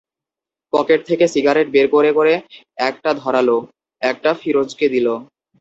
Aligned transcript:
Pocket 0.73 0.99
থেকে 1.07 1.25
cigarette 1.27 1.67
বের 1.71 1.87
করে 1.87 2.09
করে 2.13 2.33
একটা 2.81 3.09
ধরাল, 3.13 3.49
একটা 4.01 4.29
ফিরোজকে 4.41 4.85
দিল। 4.89 5.07